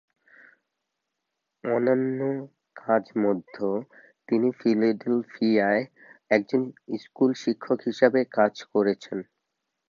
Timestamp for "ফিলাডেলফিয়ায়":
4.59-5.83